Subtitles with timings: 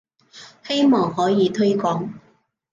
[0.63, 2.11] 希望可以推廣